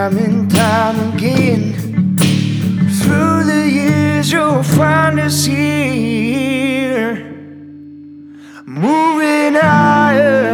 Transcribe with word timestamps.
Time 0.00 0.16
and 0.16 0.50
time 0.50 1.12
again. 1.12 1.74
Through 3.02 3.44
the 3.44 3.68
years, 3.70 4.32
you'll 4.32 4.62
find 4.62 5.20
us 5.20 5.44
here. 5.44 7.16
Moving 8.64 9.60
higher. 9.60 10.46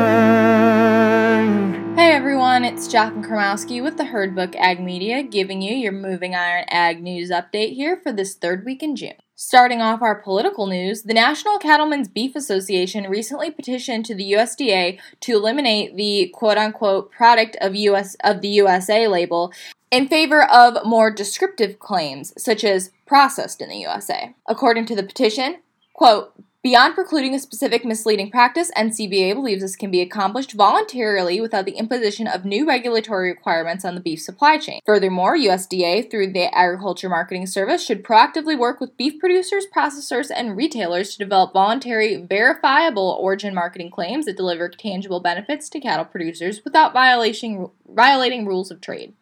Hey 1.94 2.10
everyone, 2.10 2.64
it's 2.64 2.88
Jaclyn 2.88 3.24
Krymowski 3.24 3.80
with 3.80 3.96
the 3.96 4.06
Herd 4.06 4.34
Book 4.34 4.56
Ag 4.56 4.80
Media 4.80 5.22
giving 5.22 5.62
you 5.62 5.76
your 5.76 5.92
Moving 5.92 6.34
Iron 6.34 6.64
Ag 6.66 7.00
News 7.00 7.30
update 7.30 7.74
here 7.74 7.96
for 7.96 8.10
this 8.10 8.34
third 8.34 8.64
week 8.64 8.82
in 8.82 8.96
June. 8.96 9.14
Starting 9.38 9.82
off 9.82 10.00
our 10.00 10.14
political 10.14 10.66
news, 10.66 11.02
the 11.02 11.12
National 11.12 11.58
Cattlemen's 11.58 12.08
Beef 12.08 12.34
Association 12.34 13.10
recently 13.10 13.50
petitioned 13.50 14.06
to 14.06 14.14
the 14.14 14.32
USDA 14.32 14.98
to 15.20 15.32
eliminate 15.32 15.94
the 15.94 16.30
quote 16.32 16.56
unquote 16.56 17.12
product 17.12 17.54
of 17.60 17.76
US 17.76 18.16
of 18.24 18.40
the 18.40 18.48
USA 18.48 19.06
label 19.06 19.52
in 19.90 20.08
favor 20.08 20.44
of 20.44 20.86
more 20.86 21.10
descriptive 21.10 21.78
claims 21.78 22.32
such 22.42 22.64
as 22.64 22.92
processed 23.04 23.60
in 23.60 23.68
the 23.68 23.76
USA. 23.76 24.34
According 24.48 24.86
to 24.86 24.96
the 24.96 25.02
petition, 25.02 25.58
quote, 25.92 26.32
Beyond 26.66 26.96
precluding 26.96 27.32
a 27.32 27.38
specific 27.38 27.84
misleading 27.84 28.28
practice, 28.28 28.72
NCBA 28.76 29.34
believes 29.34 29.62
this 29.62 29.76
can 29.76 29.92
be 29.92 30.00
accomplished 30.00 30.54
voluntarily 30.54 31.40
without 31.40 31.64
the 31.64 31.76
imposition 31.78 32.26
of 32.26 32.44
new 32.44 32.66
regulatory 32.66 33.28
requirements 33.28 33.84
on 33.84 33.94
the 33.94 34.00
beef 34.00 34.20
supply 34.20 34.58
chain. 34.58 34.80
Furthermore, 34.84 35.36
USDA, 35.36 36.10
through 36.10 36.32
the 36.32 36.52
Agriculture 36.52 37.08
Marketing 37.08 37.46
Service, 37.46 37.86
should 37.86 38.02
proactively 38.02 38.58
work 38.58 38.80
with 38.80 38.96
beef 38.96 39.20
producers, 39.20 39.64
processors, 39.72 40.28
and 40.34 40.56
retailers 40.56 41.12
to 41.12 41.18
develop 41.18 41.52
voluntary, 41.52 42.16
verifiable 42.16 43.16
origin 43.20 43.54
marketing 43.54 43.92
claims 43.92 44.24
that 44.24 44.36
deliver 44.36 44.68
tangible 44.68 45.20
benefits 45.20 45.68
to 45.68 45.78
cattle 45.78 46.04
producers 46.04 46.62
without 46.64 46.92
violation, 46.92 47.70
violating 47.88 48.44
rules 48.44 48.72
of 48.72 48.80
trade. 48.80 49.14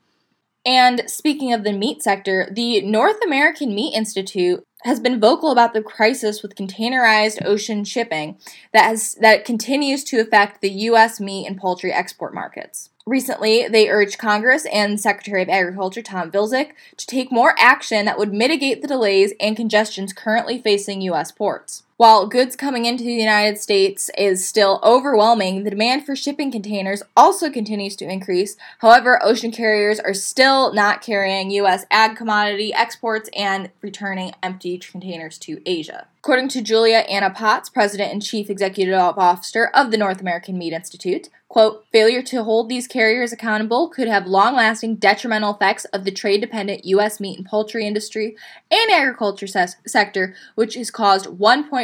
And 0.67 1.03
speaking 1.09 1.53
of 1.53 1.63
the 1.63 1.75
meat 1.75 2.03
sector, 2.03 2.49
the 2.51 2.81
North 2.81 3.23
American 3.23 3.75
Meat 3.75 3.95
Institute 3.95 4.65
has 4.85 5.01
been 5.01 5.21
vocal 5.21 5.51
about 5.51 5.73
the 5.73 5.83
crisis 5.83 6.43
with 6.43 6.55
containerized 6.55 7.45
ocean 7.45 7.85
shipping 7.85 8.37
that 8.73 8.85
has 8.85 9.15
that 9.17 9.45
continues 9.45 10.05
to 10.05 10.21
affect 10.21 10.61
the 10.61 10.71
US 10.71 11.21
meat 11.21 11.47
and 11.47 11.59
poultry 11.59 11.93
export 11.93 12.35
markets. 12.35 12.91
Recently, 13.07 13.69
they 13.69 13.91
urged 13.91 14.19
Congress 14.19 14.67
and 14.73 14.99
Secretary 14.99 15.43
of 15.43 15.51
Agriculture 15.51 16.01
Tom 16.01 16.31
Vilsack 16.31 16.71
to 16.97 17.07
take 17.07 17.31
more 17.31 17.55
action 17.59 18.07
that 18.07 18.19
would 18.19 18.33
mitigate 18.33 18.81
the 18.81 18.89
delays 18.89 19.35
and 19.39 19.57
congestions 19.57 20.15
currently 20.15 20.61
facing 20.61 21.03
US 21.03 21.31
ports. 21.31 21.83
While 21.97 22.27
goods 22.27 22.57
coming 22.57 22.87
into 22.87 23.05
the 23.05 23.13
United 23.13 23.57
States 23.57 24.11
is 24.19 24.45
still 24.45 24.81
overwhelming, 24.83 25.63
the 25.63 25.71
demand 25.71 26.05
for 26.05 26.17
shipping 26.17 26.51
containers 26.51 27.05
also 27.17 27.53
continues 27.53 27.95
to 27.97 28.05
increase. 28.05 28.57
However, 28.81 29.23
ocean 29.23 29.53
carriers 29.53 30.01
are 30.01 30.13
still 30.13 30.73
not 30.73 31.03
carrying 31.03 31.53
U.S. 31.53 31.87
ag 31.93 32.17
commodity 32.17 32.75
exports 32.75 33.31
and 33.37 33.71
returning 33.81 34.33
empty 34.43 34.77
containers 34.77 35.39
to 35.39 35.63
Asia. 35.65 36.09
According 36.19 36.49
to 36.49 36.63
Julie 36.63 36.95
Anna 36.95 37.29
Potts, 37.29 37.69
President 37.69 38.11
and 38.11 38.23
Chief 38.23 38.49
Executive 38.49 38.95
Officer 38.95 39.71
of 39.75 39.91
the 39.91 39.99
North 39.99 40.23
American 40.23 40.57
Meat 40.57 40.73
Institute, 40.73 41.29
quote, 41.49 41.85
failure 41.93 42.23
to 42.23 42.43
hold 42.43 42.69
these 42.69 42.89
carriers 42.89 43.31
accountable 43.31 43.91
could 43.91 44.09
have 44.09 44.27
long 44.27 44.57
lasting 44.57 44.97
detrimental 44.97 45.55
effects 45.55 45.85
of 45.87 46.05
the 46.05 46.11
trade 46.11 46.41
dependent 46.41 46.87
U.S. 46.87 47.21
meat 47.21 47.37
and 47.37 47.47
poultry 47.47 47.87
industry 47.87 48.37
and 48.71 48.91
agriculture 48.91 49.47
ses- 49.47 49.77
sector, 49.87 50.35
which 50.55 50.75
has 50.77 50.91
caused 50.91 51.27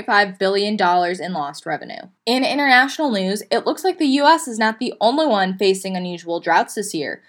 $1.5 0.06 0.38
billion 0.38 0.76
in 1.20 1.32
lost 1.32 1.66
revenue. 1.66 2.02
In 2.26 2.44
international 2.44 3.10
news, 3.10 3.42
it 3.50 3.66
looks 3.66 3.84
like 3.84 3.98
the 3.98 4.06
U.S. 4.06 4.48
is 4.48 4.58
not 4.58 4.78
the 4.78 4.94
only 5.00 5.26
one 5.26 5.56
facing 5.56 5.96
unusual 5.96 6.40
droughts 6.40 6.74
this 6.74 6.94
year. 6.94 7.22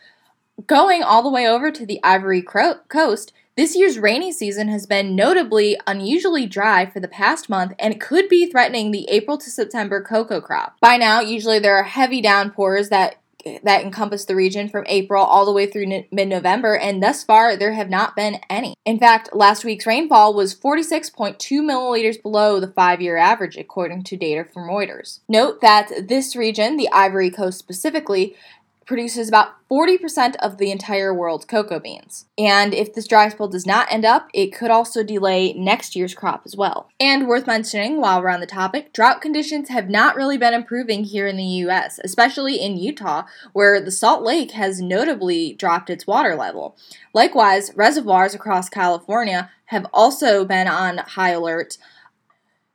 Going 0.68 1.02
all 1.04 1.24
the 1.24 1.30
way 1.30 1.48
over 1.48 1.72
to 1.72 1.86
the 1.86 2.00
Ivory 2.04 2.42
Coast, 2.42 3.34
this 3.58 3.76
year's 3.76 4.00
rainy 4.00 4.32
season 4.32 4.70
has 4.70 4.86
been 4.86 5.16
notably 5.16 5.78
unusually 5.86 6.46
dry 6.46 6.86
for 6.86 7.00
the 7.00 7.08
past 7.08 7.50
month 7.50 7.74
and 7.78 8.00
could 8.00 8.30
be 8.30 8.50
threatening 8.50 8.92
the 8.92 9.08
April 9.10 9.38
to 9.38 9.50
September 9.50 10.02
cocoa 10.02 10.40
crop. 10.40 10.78
By 10.80 10.98
now, 10.98 11.20
usually 11.20 11.60
there 11.60 11.76
are 11.76 11.84
heavy 11.84 12.22
downpours 12.22 12.90
that 12.90 13.21
that 13.64 13.84
encompass 13.84 14.26
the 14.26 14.36
region 14.36 14.70
from 14.70 14.86
April 14.88 15.24
all 15.24 15.46
the 15.46 15.52
way 15.52 15.66
through 15.66 16.04
mid 16.12 16.28
November, 16.28 16.78
and 16.78 17.02
thus 17.02 17.24
far 17.24 17.56
there 17.56 17.74
have 17.74 17.90
not 17.90 18.16
been 18.16 18.40
any. 18.50 18.76
In 18.86 19.00
fact, 19.00 19.36
last 19.36 19.64
week's 19.64 19.86
rainfall 19.86 20.34
was 20.34 20.56
46.2 20.56 21.38
milliliters 21.62 22.22
below 22.22 22.60
the 22.60 22.68
five 22.68 23.02
year 23.02 23.18
average, 23.18 23.58
according 23.58 24.04
to 24.04 24.18
data 24.18 24.44
from 24.44 24.70
Reuters. 24.70 25.20
Note 25.28 25.62
that 25.62 26.08
this 26.08 26.36
region, 26.36 26.78
the 26.78 26.90
Ivory 26.92 27.30
Coast 27.30 27.60
specifically, 27.60 28.36
produces 28.92 29.30
about 29.30 29.54
40% 29.72 30.36
of 30.42 30.58
the 30.58 30.70
entire 30.70 31.14
world's 31.14 31.46
cocoa 31.46 31.80
beans. 31.80 32.26
And 32.38 32.74
if 32.74 32.94
this 32.94 33.08
dry 33.08 33.30
spell 33.30 33.48
does 33.48 33.66
not 33.66 33.90
end 33.90 34.04
up, 34.04 34.28
it 34.34 34.54
could 34.54 34.70
also 34.70 35.02
delay 35.02 35.54
next 35.54 35.96
year's 35.96 36.14
crop 36.14 36.42
as 36.46 36.58
well. 36.58 36.90
And 37.00 37.26
worth 37.26 37.48
mentioning 37.48 38.02
while 38.02 38.22
we're 38.22 38.28
on 38.28 38.42
the 38.42 38.46
topic, 38.46 38.92
drought 38.92 39.22
conditions 39.22 39.70
have 39.70 39.90
not 39.90 40.18
really 40.18 40.38
been 40.38 40.54
improving 40.54 41.06
here 41.06 41.26
in 41.26 41.38
the 41.38 41.44
US, 41.44 42.02
especially 42.04 42.56
in 42.62 42.76
Utah, 42.76 43.24
where 43.54 43.80
the 43.80 43.92
Salt 43.92 44.24
Lake 44.24 44.52
has 44.52 44.82
notably 44.82 45.54
dropped 45.54 45.90
its 45.90 46.06
water 46.06 46.36
level. 46.36 46.76
Likewise, 47.14 47.72
reservoirs 47.74 48.36
across 48.36 48.68
California 48.68 49.50
have 49.68 49.88
also 49.94 50.44
been 50.44 50.68
on 50.68 50.98
high 50.98 51.32
alert 51.32 51.78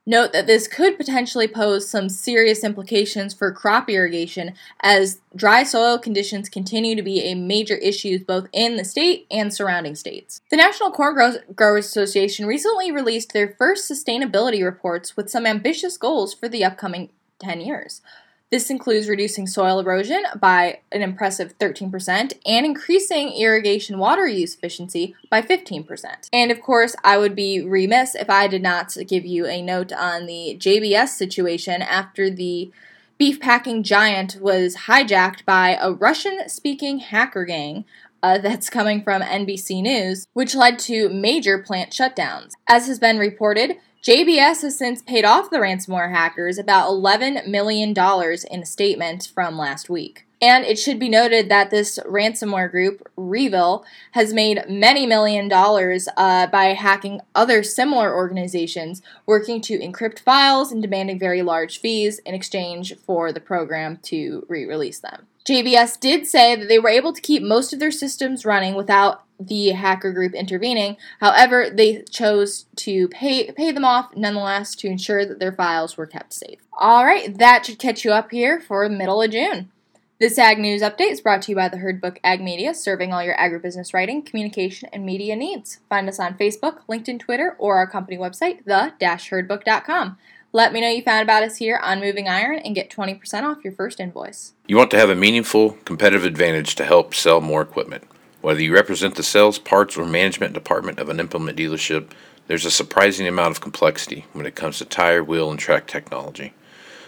Note 0.09 0.31
that 0.31 0.47
this 0.47 0.69
could 0.69 0.95
potentially 0.95 1.49
pose 1.49 1.89
some 1.89 2.07
serious 2.07 2.63
implications 2.63 3.33
for 3.33 3.51
crop 3.51 3.89
irrigation 3.89 4.53
as 4.79 5.19
dry 5.35 5.63
soil 5.63 5.99
conditions 5.99 6.47
continue 6.47 6.95
to 6.95 7.01
be 7.01 7.23
a 7.23 7.35
major 7.35 7.75
issue 7.75 8.23
both 8.23 8.47
in 8.53 8.77
the 8.77 8.85
state 8.85 9.27
and 9.29 9.53
surrounding 9.53 9.95
states. 9.95 10.39
The 10.49 10.55
National 10.55 10.91
Corn 10.91 11.37
Growers 11.53 11.85
Association 11.85 12.45
recently 12.45 12.89
released 12.89 13.33
their 13.33 13.53
first 13.57 13.91
sustainability 13.91 14.63
reports 14.63 15.17
with 15.17 15.29
some 15.29 15.45
ambitious 15.45 15.97
goals 15.97 16.33
for 16.33 16.47
the 16.47 16.63
upcoming 16.63 17.09
10 17.39 17.59
years. 17.59 18.01
This 18.49 18.69
includes 18.69 19.09
reducing 19.09 19.45
soil 19.45 19.79
erosion 19.79 20.23
by 20.39 20.79
an 20.93 21.01
impressive 21.01 21.57
13% 21.57 22.33
and 22.45 22.65
increasing 22.65 23.33
irrigation 23.33 23.97
water 23.97 24.25
use 24.25 24.55
efficiency 24.55 25.15
by 25.29 25.41
15%. 25.41 26.29
And 26.31 26.49
of 26.49 26.61
course, 26.61 26.95
I 27.03 27.17
would 27.17 27.35
be 27.35 27.61
remiss 27.61 28.15
if 28.15 28.29
I 28.29 28.47
did 28.47 28.61
not 28.61 28.95
give 29.05 29.25
you 29.25 29.45
a 29.45 29.61
note 29.61 29.91
on 29.91 30.27
the 30.27 30.57
JBS 30.57 31.09
situation 31.09 31.81
after 31.81 32.29
the 32.29 32.71
beef 33.17 33.41
packing 33.41 33.83
giant 33.83 34.37
was 34.39 34.75
hijacked 34.87 35.43
by 35.43 35.77
a 35.81 35.91
Russian 35.91 36.47
speaking 36.47 36.99
hacker 36.99 37.43
gang 37.43 37.83
uh, 38.23 38.37
that's 38.37 38.69
coming 38.69 39.03
from 39.03 39.21
NBC 39.21 39.81
News, 39.81 40.27
which 40.31 40.55
led 40.55 40.79
to 40.79 41.09
major 41.09 41.57
plant 41.57 41.91
shutdowns. 41.91 42.53
As 42.69 42.87
has 42.87 42.97
been 42.97 43.17
reported, 43.17 43.75
JBS 44.07 44.61
has 44.61 44.77
since 44.77 45.01
paid 45.01 45.25
off 45.25 45.49
the 45.49 45.57
ransomware 45.57 46.11
hackers 46.11 46.57
about 46.57 46.87
$11 46.87 47.45
million 47.45 47.89
in 47.89 48.61
a 48.61 48.65
statement 48.65 49.29
from 49.35 49.57
last 49.57 49.89
week. 49.89 50.26
And 50.41 50.65
it 50.65 50.77
should 50.77 50.99
be 50.99 51.09
noted 51.09 51.49
that 51.49 51.71
this 51.71 51.97
ransomware 52.05 52.69
group, 52.69 53.09
Revil, 53.17 53.83
has 54.11 54.33
made 54.33 54.63
many 54.69 55.07
million 55.07 55.47
dollars 55.47 56.07
uh, 56.15 56.45
by 56.47 56.65
hacking 56.73 57.21
other 57.33 57.63
similar 57.63 58.15
organizations 58.15 59.01
working 59.25 59.61
to 59.61 59.79
encrypt 59.79 60.19
files 60.19 60.71
and 60.71 60.81
demanding 60.81 61.17
very 61.17 61.41
large 61.41 61.79
fees 61.79 62.19
in 62.19 62.35
exchange 62.35 62.95
for 62.97 63.31
the 63.31 63.39
program 63.39 63.97
to 64.03 64.45
re 64.47 64.65
release 64.65 64.99
them. 64.99 65.25
JBS 65.47 65.99
did 65.99 66.27
say 66.27 66.55
that 66.55 66.67
they 66.67 66.77
were 66.77 66.89
able 66.89 67.13
to 67.13 67.21
keep 67.21 67.41
most 67.41 67.71
of 67.71 67.79
their 67.79 67.91
systems 67.91 68.45
running 68.45 68.75
without 68.75 69.23
the 69.39 69.69
hacker 69.69 70.11
group 70.11 70.33
intervening. 70.33 70.97
However, 71.19 71.69
they 71.69 72.03
chose 72.03 72.65
to 72.77 73.07
pay 73.07 73.51
pay 73.51 73.71
them 73.71 73.85
off 73.85 74.15
nonetheless 74.15 74.75
to 74.75 74.87
ensure 74.87 75.25
that 75.25 75.39
their 75.39 75.53
files 75.53 75.95
were 75.95 76.05
kept 76.05 76.33
safe. 76.33 76.59
All 76.73 77.05
right, 77.05 77.35
that 77.37 77.65
should 77.65 77.79
catch 77.79 78.03
you 78.03 78.11
up 78.11 78.31
here 78.31 78.59
for 78.59 78.87
the 78.87 78.95
middle 78.95 79.21
of 79.21 79.31
June. 79.31 79.71
This 80.19 80.39
Ag 80.39 80.57
News 80.57 80.81
Update 80.81 81.11
is 81.11 81.21
brought 81.21 81.43
to 81.43 81.51
you 81.51 81.55
by 81.55 81.69
the 81.69 81.77
Herd 81.77 82.01
Book 82.01 82.19
Ag 82.23 82.41
Media, 82.41 82.73
serving 82.73 83.13
all 83.13 83.21
your 83.21 83.37
agribusiness 83.37 83.93
writing, 83.93 84.23
communication, 84.23 84.89
and 84.91 85.05
media 85.05 85.35
needs. 85.35 85.79
Find 85.89 86.09
us 86.09 86.19
on 86.19 86.39
Facebook, 86.39 86.79
LinkedIn, 86.89 87.19
Twitter, 87.19 87.55
or 87.59 87.75
our 87.75 87.85
company 87.85 88.17
website, 88.17 88.65
the-herdbook.com. 88.65 90.17
Let 90.51 90.73
me 90.73 90.81
know 90.81 90.89
you 90.89 91.03
found 91.03 91.21
about 91.21 91.43
us 91.43 91.57
here 91.57 91.79
on 91.83 91.99
Moving 91.99 92.27
Iron 92.27 92.57
and 92.57 92.73
get 92.73 92.89
20% 92.89 93.43
off 93.43 93.63
your 93.63 93.73
first 93.73 93.99
invoice. 93.99 94.53
You 94.67 94.75
want 94.75 94.89
to 94.89 94.97
have 94.97 95.11
a 95.11 95.15
meaningful 95.15 95.73
competitive 95.85 96.25
advantage 96.25 96.73
to 96.77 96.85
help 96.85 97.13
sell 97.13 97.39
more 97.39 97.61
equipment. 97.61 98.03
Whether 98.41 98.63
you 98.63 98.73
represent 98.73 99.13
the 99.13 99.23
sales, 99.23 99.59
parts, 99.59 99.97
or 99.97 100.05
management 100.05 100.55
department 100.55 100.97
of 100.97 101.09
an 101.09 101.19
implement 101.19 101.59
dealership, 101.59 102.09
there's 102.47 102.65
a 102.65 102.71
surprising 102.71 103.27
amount 103.27 103.51
of 103.51 103.61
complexity 103.61 104.25
when 104.33 104.47
it 104.47 104.55
comes 104.55 104.79
to 104.79 104.85
tire, 104.85 105.23
wheel, 105.23 105.51
and 105.51 105.59
track 105.59 105.85
technology. 105.85 106.55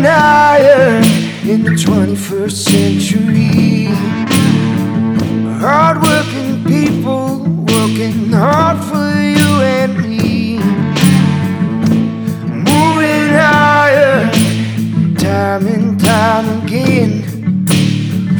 Moving 0.00 0.12
higher 0.12 0.96
in 1.44 1.62
the 1.62 1.72
21st 1.72 2.52
century. 2.70 3.84
Hardworking 5.60 6.64
people 6.64 7.40
working 7.68 8.32
hard 8.32 8.78
for 8.82 9.12
you 9.36 9.60
and 9.60 9.98
me. 9.98 10.56
Moving 12.48 13.34
higher, 13.44 14.30
time 15.18 15.66
and 15.66 16.00
time 16.00 16.64
again. 16.64 17.66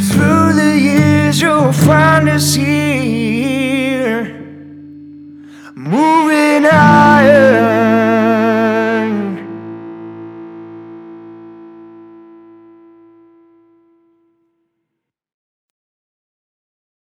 Through 0.08 0.54
the 0.54 0.78
years, 0.80 1.42
you'll 1.42 1.74
find 1.74 2.30
us 2.30 2.54
here. 2.54 4.24
Moving. 5.74 6.29